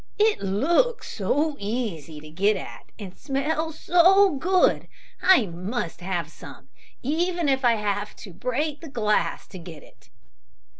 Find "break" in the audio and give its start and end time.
8.33-8.81